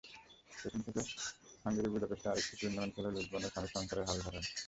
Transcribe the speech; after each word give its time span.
সেখান 0.51 0.81
থেকে 0.87 1.01
হাঙ্গেরির 1.65 1.93
বুদাপেস্টে 1.93 2.27
আরেকটি 2.31 2.55
টুর্নামেন্টে 2.59 2.95
খেলে 2.95 3.09
লিসবনে 3.15 3.47
স্বামীর 3.49 3.73
সংসারের 3.75 4.07
হাল 4.09 4.17
ধরেন। 4.25 4.43